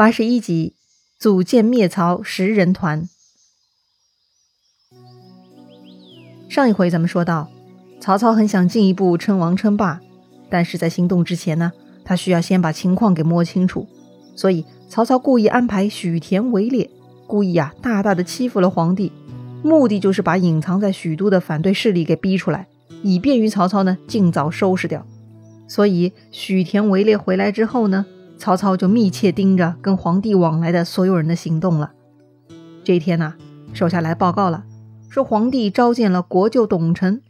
[0.00, 0.76] 八十一集，
[1.18, 3.06] 组建灭曹十人团。
[6.48, 7.50] 上一回咱们说到，
[8.00, 10.00] 曹操很想进一步称王称霸，
[10.48, 13.86] 但是在行动之前呢，他需要先把情况给摸清楚。
[14.34, 16.88] 所以曹操故意安排许田围猎，
[17.26, 19.12] 故意啊大大的欺负了皇帝，
[19.62, 22.68] 目的就是把隐藏在许都的反对势力给逼出来，
[23.02, 25.06] 以便于曹操呢尽早收拾掉。
[25.68, 28.06] 所以许田围猎回来之后呢？
[28.40, 31.92] 曹操就密切盯着跟皇帝往来的所有人的行动了。
[32.82, 33.34] 这一天呢，
[33.74, 34.64] 手下来报告了，
[35.10, 37.20] 说皇帝召见了国舅董承，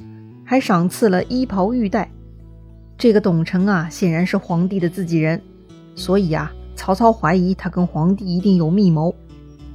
[0.45, 2.13] 还赏赐了衣袍玉带。
[2.97, 5.43] 这个董承啊，显然是皇帝的自己人，
[5.97, 9.13] 所以啊，曹操怀疑他跟皇帝一定有密谋。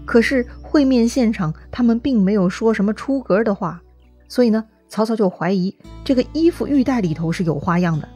[0.06, 3.82] 可是会面现场，他们并没有说什么出格的话，
[4.30, 5.76] 所以呢，曹操就怀疑
[6.06, 8.08] 这个衣服玉带里头是有花样的。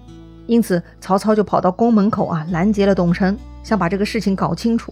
[0.49, 4.91] 因此，曹操就跑到宫门口啊，拦截了董承，想把这个事情搞清楚。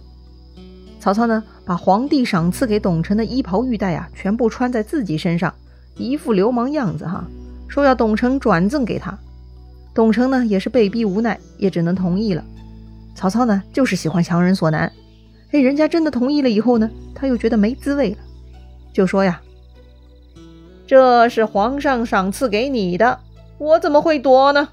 [1.00, 5.52] 曹操呢，把皇帝赏赐给董承的衣袍玉带啊，全部穿在自己身上，
[5.96, 7.24] 一副流氓样子哈，
[7.66, 9.18] 说要董承转赠给他。
[9.92, 12.44] 董承呢，也是被逼无奈，也只能同意了。
[13.16, 14.92] 曹操呢，就是喜欢强人所难。
[15.50, 18.18] 哎，人家真的同意了以后呢，他又觉得没滋味了，
[18.92, 19.40] 就说呀
[20.86, 23.18] ：“这是皇上赏赐给你的，
[23.58, 24.68] 我怎么会夺呢？”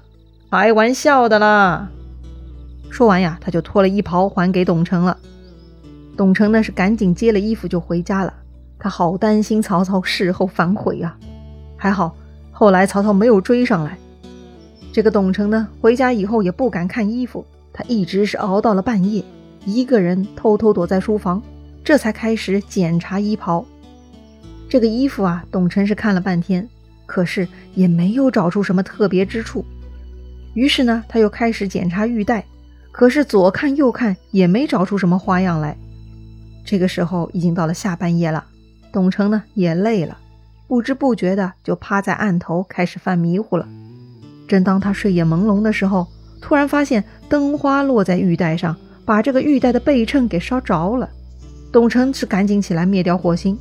[0.48, 1.88] 开玩笑的啦！
[2.88, 5.18] 说完呀，他就脱了衣袍还给董承了。
[6.16, 8.32] 董承呢是赶紧接了衣服就回家了。
[8.78, 11.16] 他好担心曹操事后反悔呀。
[11.76, 12.16] 还好
[12.52, 13.98] 后来曹操没有追上来。
[14.92, 19.22] 这个董承呢回家以后也不敢看衣服，他一直是熬到了半夜，
[19.64, 21.42] 一个人偷偷躲在书房，
[21.84, 23.64] 这才开始检查衣袍。
[24.70, 26.66] 这个衣服啊，董承是看了半天，
[27.04, 29.64] 可是也没有找出什么特别之处。
[30.56, 32.42] 于是呢，他又开始检查玉带，
[32.90, 35.76] 可是左看右看也没找出什么花样来。
[36.64, 38.42] 这个时候已经到了下半夜了，
[38.90, 40.16] 董承呢也累了，
[40.66, 43.68] 不知不觉的就趴在案头开始犯迷糊了。
[44.48, 46.06] 正当他睡眼朦胧的时候，
[46.40, 51.10] 突然发现灯花落在玉带上，把这个玉带的背衬给烧着了。
[51.70, 53.58] 董承是赶紧起来灭掉火星，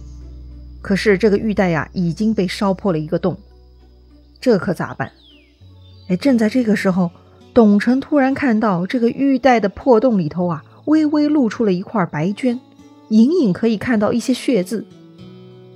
[0.82, 3.38] 可是这个玉带呀已经被烧破了一个洞，
[4.40, 5.12] 这可咋办？
[6.08, 7.10] 哎，正在这个时候，
[7.54, 12.60] 董承突然看到这个玉带的破洞里头啊，微微露出了一块白绢，
[13.10, 14.86] 隐隐可以看到一些血渍。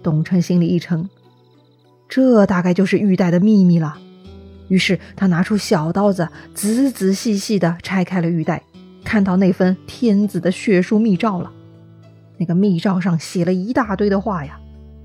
[0.04, 1.10] 董承心里一沉，
[2.08, 3.98] 这大概就是玉带的秘密了。
[4.68, 8.62] 于是他拿出小刀子，仔仔细细地拆开了玉带，
[9.04, 11.52] 看到那份天子的血书密诏了。
[12.38, 14.60] 那个密诏上写了一大堆的话呀，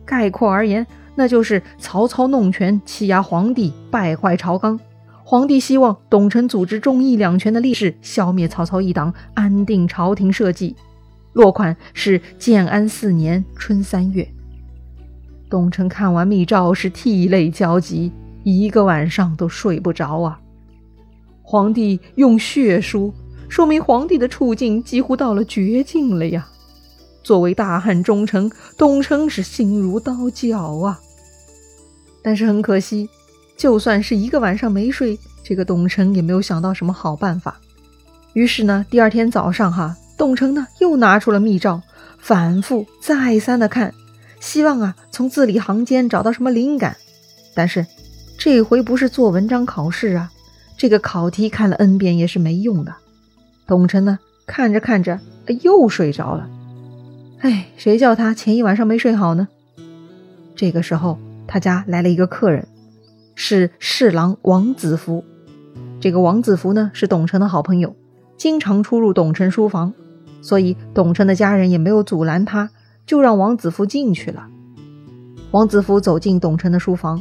[0.04, 4.78] 概括而言，那就是曹操弄权欺压皇帝，败坏朝纲。
[5.26, 10.76] 皇帝希望董承组织忠义两全的力士，消灭曹操一党，安定朝廷社稷。
[11.32, 14.28] 落款是建安四年春三月。
[15.48, 20.38] 董承看完密诏是涕泪交集，一个晚上都睡不着啊。
[21.42, 23.12] 皇帝用血书，
[23.48, 26.46] 说明皇帝的处境几乎到了绝境了呀。
[27.22, 31.00] 作为大汉忠臣，董承是心如刀绞啊。
[32.22, 33.08] 但是很可惜。
[33.56, 37.58] 就算是一个晚上没睡，这个董承也没有想到什么好办法。
[38.32, 41.80] 于是呢，第二天早上哈，董承呢又拿出了密诏，
[42.18, 43.94] 反复再三的看，
[44.40, 46.96] 希望啊从字里行间找到什么灵感。
[47.54, 47.86] 但是
[48.36, 50.32] 这回不是做文章考试啊，
[50.76, 52.92] 这个考题看了 n 遍也是没用的。
[53.66, 55.20] 董承呢看着看着
[55.62, 56.50] 又睡着了。
[57.38, 59.46] 哎，谁叫他前一晚上没睡好呢？
[60.56, 62.66] 这个时候他家来了一个客人。
[63.34, 65.24] 是侍郎王子服，
[66.00, 67.94] 这个王子服呢是董承的好朋友，
[68.36, 69.92] 经常出入董承书房，
[70.40, 72.70] 所以董承的家人也没有阻拦他，
[73.06, 74.46] 就让王子服进去了。
[75.50, 77.20] 王子服走进董承的书房，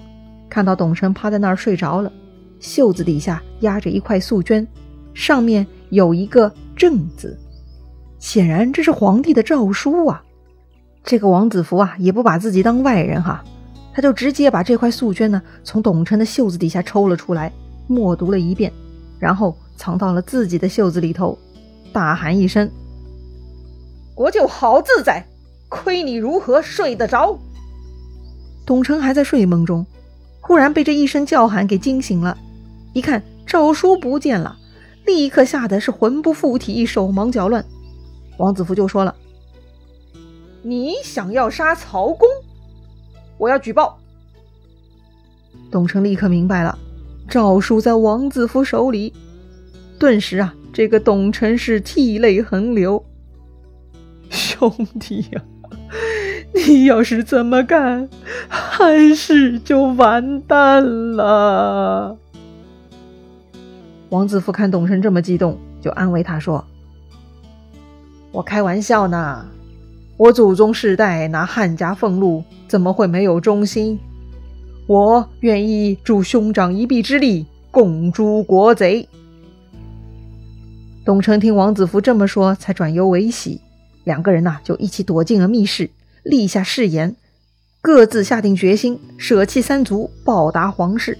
[0.49, 2.11] 看到董承趴在那儿睡着了，
[2.59, 4.65] 袖子底下压着一块素绢，
[5.13, 7.37] 上面有一个“正”字，
[8.19, 10.23] 显然这是皇帝的诏书啊。
[11.03, 13.43] 这个王子服啊也不把自己当外人哈。
[13.93, 17.51] 他就直接把这块素绢呢从董承的袖子底下抽了出来，
[17.87, 18.73] 默读了一遍，
[19.19, 21.37] 然后藏到了自己的袖子里头，
[21.91, 22.69] 大喊一声
[24.15, 25.25] ：“国舅好自在，
[25.69, 27.37] 亏你如何睡得着？”
[28.65, 29.85] 董承还在睡梦中，
[30.41, 32.37] 忽然被这一声叫喊给惊醒了，
[32.93, 34.57] 一看诏书不见了，
[35.05, 37.63] 立刻吓得是魂不附体，手忙脚乱。
[38.37, 39.13] 王子服就说了
[40.63, 42.27] ：“你想要杀曹公？”
[43.37, 43.97] 我要举报。
[45.71, 46.77] 董承立刻明白了，
[47.27, 49.13] 诏书在王子服手里。
[49.99, 53.03] 顿时啊，这个董承是涕泪横流。
[54.29, 55.41] 兄弟呀，
[56.53, 58.09] 你要是这么干，
[58.49, 60.83] 汉室就完蛋
[61.15, 62.17] 了。”
[64.09, 66.63] 王子服看董承这么激动，就安慰他说
[68.31, 69.45] ：“我开玩笑呢，
[70.15, 73.99] 我祖宗世代拿汉家俸禄，怎么会没有忠心？
[74.87, 79.07] 我愿意助兄长一臂之力，共诛国贼。”
[81.03, 83.59] 董承听王子服这么说，才转忧为喜。
[84.03, 85.89] 两个人呐，就一起躲进了密室，
[86.23, 87.15] 立下誓言，
[87.81, 91.17] 各自下定决心，舍弃三族，报答皇室。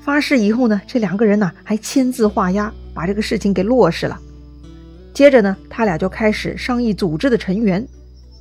[0.00, 4.18] 发誓以后呢，这两个人呢还签字画押，把这个事情给落实了。
[5.12, 7.86] 接着呢，他俩就开始商议组织的成员，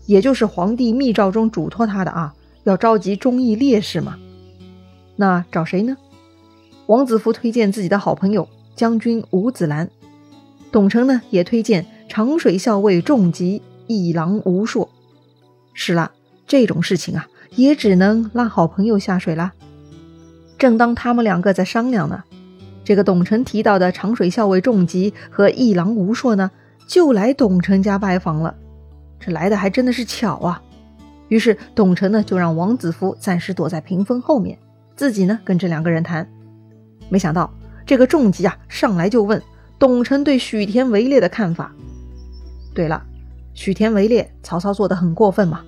[0.06, 2.34] 也就是皇帝密诏中嘱托他的啊，
[2.64, 4.18] 要召集忠义烈士嘛。
[5.16, 5.98] 那找谁呢？
[6.88, 9.90] 王子服推荐自己的好朋友将军吴子兰，
[10.72, 14.90] 董承呢也推荐长水校尉仲吉、一郎吴硕。
[15.74, 16.12] 是了，
[16.46, 19.54] 这种事情啊，也只能让好朋友下水啦。
[20.58, 22.24] 正当他们两个在商量呢，
[22.84, 26.52] 这个董承提到的长水校尉仲吉和一郎吴硕呢，
[26.88, 28.56] 就来董承家拜访了。
[29.24, 30.62] 这来的还真的是巧啊！
[31.30, 34.58] 于是董承呢，就让王子服暂时躲在屏风后面，
[34.96, 36.28] 自己呢跟这两个人谈。
[37.08, 37.54] 没想到
[37.86, 39.42] 这个仲吉啊，上来就问
[39.80, 41.74] 董承对许田围猎的看法。
[42.76, 43.02] 对了，
[43.54, 45.62] 许田围猎，曹操做的很过分嘛？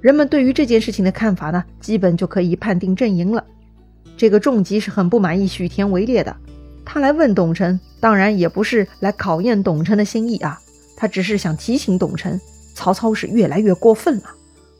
[0.00, 3.44] 人们对于这件事情的看法呢，基本就可以判定阵营了。
[4.16, 6.36] 这个仲吉是很不满意许田围猎的，
[6.84, 10.60] 他来问董承，当然也不是来考验董承的心意啊，
[10.96, 12.38] 他只是想提醒董承，
[12.80, 14.30] 曹操是越来越过分了，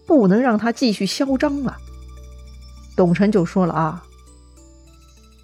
[0.06, 1.76] 不能让他继续嚣张了。
[2.96, 4.02] 董承就说了啊，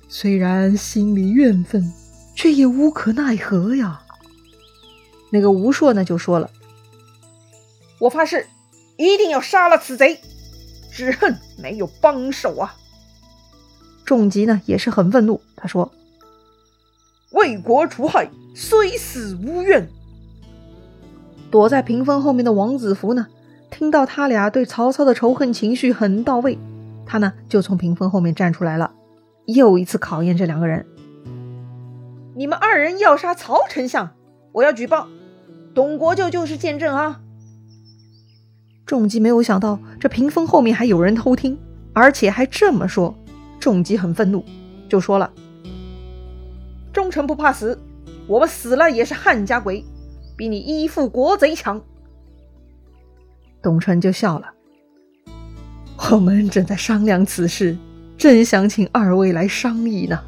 [0.08, 1.93] 虽然心里怨愤，
[2.35, 4.00] 却也无可奈何呀。
[5.31, 6.50] 那个吴硕呢就说了，
[7.99, 8.47] 我发誓
[8.97, 10.19] 一定要杀了此贼，
[10.91, 12.75] 只恨没有帮手啊。
[14.06, 15.93] 仲吉呢也是很愤怒，他说
[17.32, 19.87] ：“为国除害，虽死无怨。”
[21.50, 23.26] 躲在屏风后面的王子服呢，
[23.70, 26.58] 听到他俩对曹操的仇恨情绪很到位，
[27.06, 28.93] 他呢就从屏风后面站出来了，
[29.46, 30.84] 又一次考验这两个人
[32.34, 34.10] ：“你们二人要杀曹丞相，
[34.52, 35.08] 我要举报，
[35.75, 37.20] 董国舅就是见证啊！”
[38.84, 41.58] 仲基没有想到这屏风后面还有人偷听，
[41.93, 43.14] 而且还这么说。
[43.58, 44.44] 仲基很愤怒，
[44.88, 45.32] 就说了
[46.93, 47.76] ：“忠臣不怕死，
[48.28, 49.84] 我们死了也是汉家鬼，
[50.36, 51.80] 比你依附国贼强。”
[53.62, 54.46] 董承就笑了
[56.12, 57.76] ：“我们正在商量此事，
[58.16, 60.20] 正想请二位来商议呢。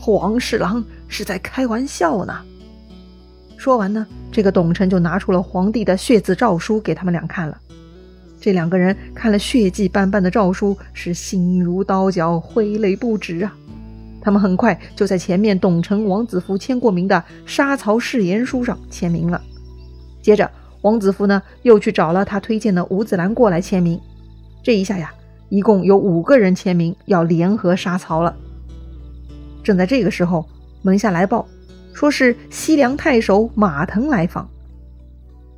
[0.00, 2.40] 黄侍郎是在开玩笑呢。”
[3.56, 7.60] 说完呢，这个董承就拿出了皇帝的血字诏书给他们俩看了。
[8.40, 13.54] 这两个人看了血迹斑斑的诏书，是心如刀绞，挥泪不止啊！
[14.22, 19.42] 他们很快就在前面董承、王子服签过名的杀曹誓言书上签名了。
[20.22, 20.50] 接着，
[20.82, 24.00] 王子服呢又去找了他推荐的吴子兰过来签名。
[24.62, 25.12] 这一下呀，
[25.48, 28.34] 一共有五个人签名要联合杀曹了。
[29.62, 30.46] 正在这个时候，
[30.82, 31.46] 门下来报，
[31.92, 34.48] 说是西凉太守马腾来访。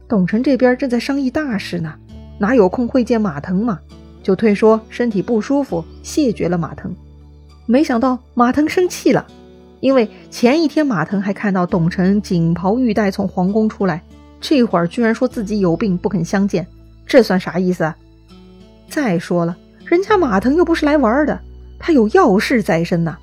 [0.09, 1.95] 董承这边正在商议大事呢。
[2.39, 3.79] 哪有空会见马腾嘛？
[4.21, 6.93] 就推说身体不舒服，谢绝了马腾。
[7.67, 9.25] 没想到马腾生气了，
[9.79, 14.03] 因为前一天马腾还看到董承锦袍玉带从皇宫出来，
[14.43, 16.67] 这会儿居然说自己有病不肯相见，
[17.07, 17.95] 这算啥意思？
[18.91, 19.57] 再说了，
[19.87, 21.41] 人家马腾又不是来玩的，
[21.79, 23.17] 他有要事在身呐。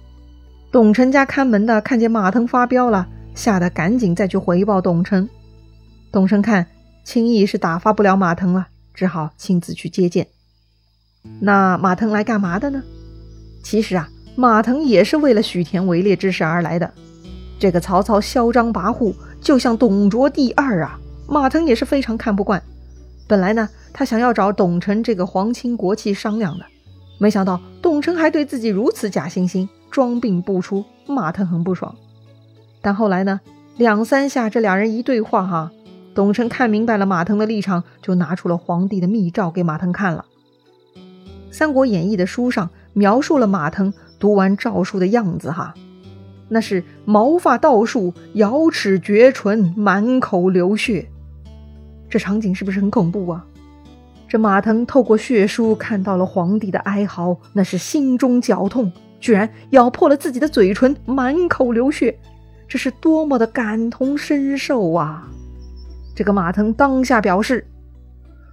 [0.71, 5.29] 董承家看门的看见马腾发飙了，吓得赶紧再去回报董承。
[6.11, 6.65] 董承看
[7.03, 8.67] 轻易是打发不了马腾了。
[8.91, 10.27] 只好亲自去接见。
[11.39, 12.83] 那马腾来干嘛的呢？
[13.63, 16.91] 其实啊，马腾也是为了许田围猎之事而来的。
[17.57, 20.99] 这个曹操嚣张跋扈，就像董卓第二啊！
[21.29, 22.61] 马腾也是非常看不惯。
[23.27, 26.65] 本来呢，他想要找董承这个皇亲国戚商量的，
[27.19, 31.95] 没想到董承还对自己如此假惺惺，装病不出，马腾很不爽。
[32.81, 33.39] 但后来呢，
[33.77, 35.71] 两三下这俩人一对话，哈。
[36.15, 40.25] 董承看明白了马腾的立场，就拿出了皇帝的密诏给马腾看了。
[41.51, 45.73] 《三国演义》的书上描述了马腾读完诏书的样子，哈，
[46.49, 51.07] 那是毛发倒竖，咬齿绝唇，满口流血。
[52.09, 53.45] 这场景是不是很恐怖啊？
[54.27, 62.17] 这马腾透过血书看到了皇帝的哀嚎，那是心中绞痛，居然咬破了自己的嘴唇，满口流血，
[62.67, 65.27] 这是多么的感同身受啊！
[66.15, 67.65] 这个马腾当下表示：“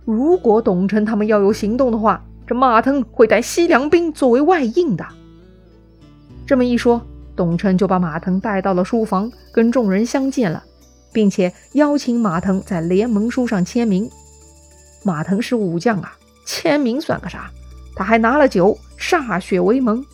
[0.07, 5.05] 如果董承他们要有行动的话，这马腾会带西凉兵作为外应的。
[6.47, 7.03] 这么一说，
[7.35, 10.63] 董承就把马腾带到了书房，跟众人相见了，
[11.17, 14.07] 并且邀请马腾在联盟书上签名。
[15.03, 17.51] 马腾是武将啊，签名算个啥？
[17.95, 20.05] 他还拿了酒歃血为盟。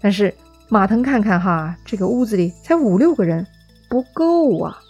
[0.00, 0.34] 但是
[0.68, 3.46] 马腾看看哈，这个屋子里才五六个人，
[3.88, 4.80] 不够啊，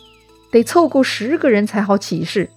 [0.51, 2.49] 得凑够十个人才好起事。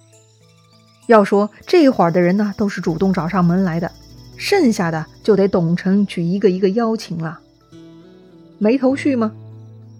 [1.06, 3.92] 要说这会儿的人呢，都是主动找上门来的，
[4.38, 7.40] 剩下的就得董承去一个一个邀请了。
[8.56, 9.32] 没头绪吗？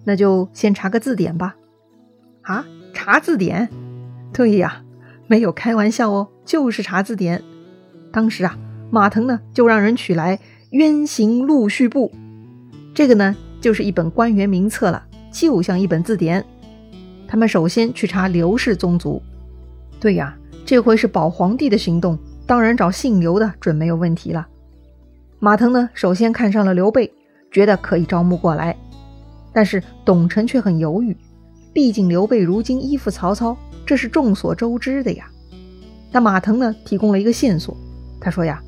[0.03, 1.55] 那就先查个字典吧。
[2.49, 3.69] 啊，查字典？
[4.33, 4.81] 对呀，
[5.27, 7.43] 没有开玩笑哦，就是查字典。
[8.11, 8.57] 当时啊，
[8.89, 10.35] 马腾呢就让人取来
[10.71, 12.09] 《冤行录序部》，
[12.95, 16.43] 这个呢就是一本官员名册了，就像一本字典。
[17.27, 19.21] 他们首先去查刘氏宗族。
[19.99, 20.35] 对呀。
[20.65, 22.15] 这回是保皇帝的行动，
[22.45, 24.47] 当然找姓刘的准没有问题了。
[25.39, 27.11] 马腾呢，首先看上了刘备，
[27.49, 28.77] 觉得可以招募过来。
[29.51, 31.17] 但是董承却很犹豫，
[31.73, 35.29] 毕竟刘备如今依附曹操，这是众所周知的呀。
[36.11, 37.75] 那马腾呢，提供了一个线索，
[38.19, 38.61] 他说呀，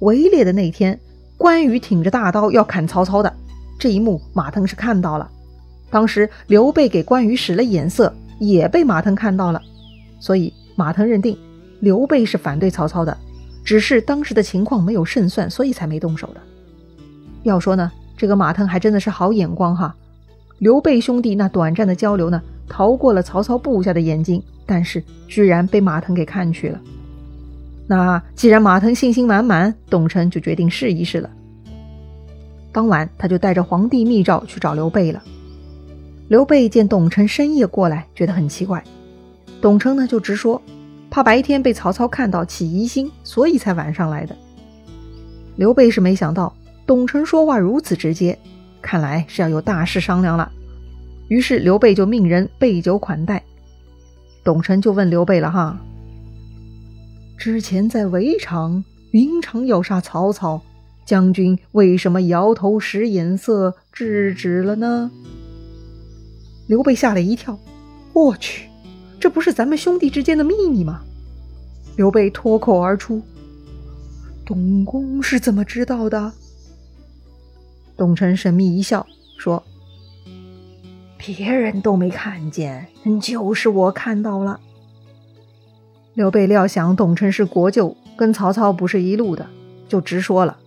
[0.00, 0.98] 围猎的那天，
[1.36, 3.32] 关羽挺着大刀要砍曹操的
[3.78, 5.30] 这一幕，马腾是看到了。
[5.90, 9.60] 当时刘备给关羽使了眼色，也被马腾看到了，
[10.20, 10.52] 所以。
[10.78, 11.34] 马腾认定
[11.80, 13.16] 刘备是反对曹操的，
[13.64, 16.40] 只是当时的情况没有胜算，所以才没动手的。
[17.44, 19.96] 要说呢，这个马腾还真的是好眼光哈。
[20.58, 26.80] 刘备兄弟那短暂的交流呢，逃过了曹操部下的眼睛，但是居然被马腾给看去了。
[27.86, 31.30] 那既然马腾信心满满，董承就决定试一试了。
[32.72, 35.22] 当晚，他就带着皇帝密诏去找刘备了。
[36.28, 38.82] 刘备见董承深夜过来，觉得很奇怪。
[39.60, 40.60] 董承呢就直说，
[41.08, 44.34] 怕白天被曹操看到起疑心，所以才晚上来的。
[45.54, 46.52] 刘备是没想到
[46.86, 48.38] 董承说话如此直接，
[48.86, 50.48] 看来是要有大事商量了。
[51.26, 53.42] 于是刘备就命人备酒款待。
[54.44, 55.76] 董承就问刘备了哈
[57.36, 60.62] ：“之前在围场，云长要杀曹操，
[61.04, 65.10] 将军为什么摇头使眼色制止了呢？”
[66.68, 67.58] 刘备吓了一跳，
[68.12, 68.68] 我去！
[69.18, 71.02] 这不是咱们兄弟之间的秘密吗？
[71.96, 73.20] 刘备脱口而出
[74.46, 76.32] ：“董公是怎么知道的？”
[77.96, 79.06] 董承神秘一笑，
[79.38, 79.62] 说
[81.16, 82.86] ：“别人都没看见，
[83.20, 84.60] 就是我看到了。”
[86.14, 89.46] 刘备料想董承是国舅，跟曹操不是一路的，
[89.88, 90.58] 就直说了：“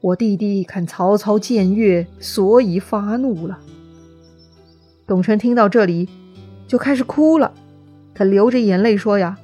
[0.00, 3.58] 我弟弟看曹操僭越，所以发怒了。”
[5.06, 6.08] 董承听到这里。
[6.68, 7.54] 就开始哭了，
[8.14, 9.38] 他流着眼泪说：“呀，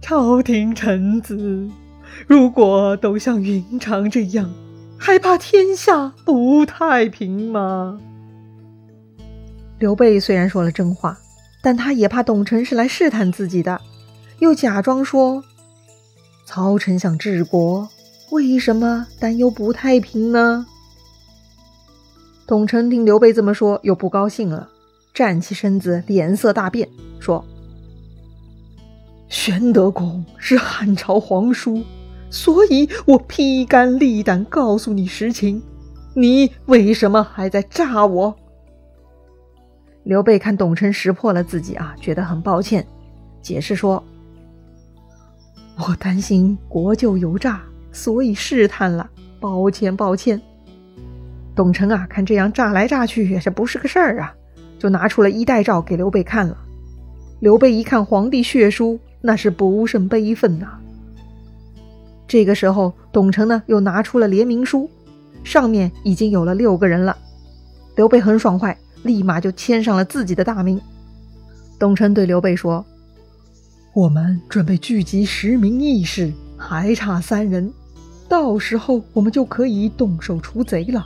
[0.00, 1.68] 朝廷臣子
[2.26, 4.50] 如果都像云长这样，
[4.98, 8.00] 还怕天下不太平吗？”
[9.78, 11.18] 刘备虽然说了真话，
[11.62, 13.80] 但他也怕董承是来试探自己的，
[14.38, 15.42] 又假装说
[16.46, 17.88] ：“曹丞相治国，
[18.30, 20.66] 为什么担忧不太平呢？”
[22.46, 24.68] 董承听刘备这么说，又不高兴了。
[25.14, 27.44] 站起身子，脸色大变，说
[29.28, 31.82] ：“玄德公是汉朝皇叔，
[32.30, 35.62] 所以我披肝沥胆告诉你实情，
[36.14, 38.34] 你为什么还在诈我？”
[40.04, 42.86] 刘备看董承识破了自己啊，觉得很抱歉，
[43.42, 44.02] 解释说
[45.76, 47.60] ：“我担心国舅有诈，
[47.92, 50.40] 所以试探了，抱歉抱歉。”
[51.54, 54.34] 董承啊，看这样诈来诈去，也是不是个事儿啊。
[54.78, 56.56] 就拿出了衣带诏给刘备看了。
[57.40, 60.79] 刘备一看皇帝血书，那是不胜悲愤呐。
[62.30, 64.88] 这个时候，董承呢又拿出了联名书，
[65.42, 67.18] 上面已经有了六个人了。
[67.96, 70.80] 刘备很爽快，立马就签上了自己的大名。
[71.76, 72.86] 董承对刘备说
[73.92, 77.72] ：“我们准备聚集十名义士，还差三人，
[78.28, 81.04] 到时候我们就可以动手除贼了。”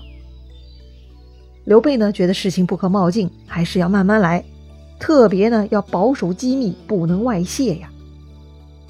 [1.65, 4.45] 刘备呢，觉得事情不可冒进，还是要慢慢来，
[5.01, 7.89] 特别呢要保守机密，不能外泄呀。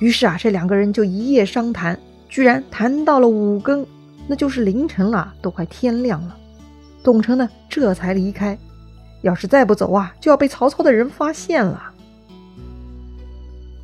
[0.00, 1.96] 于是啊，这两个人就一夜商谈，
[2.34, 3.86] 居然谈到了五更，
[4.26, 6.36] 那就是凌晨了，都快天亮了。
[7.00, 8.58] 董承呢，这才离开。
[9.22, 11.92] 要是再不走啊，就要被曹操的人发现了。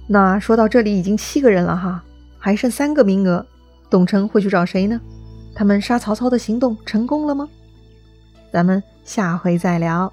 [0.09, 2.03] 那说到这里，已经七个人了哈，
[2.41, 3.47] 还剩三个名额，
[3.89, 5.01] 董承会去找谁呢？
[5.55, 7.49] 他们杀曹操的行动成功了吗？
[8.53, 10.13] 咱们下回再聊。